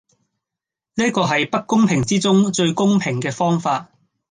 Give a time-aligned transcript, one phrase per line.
[0.95, 3.91] 呢個係不公平之中最公平既方法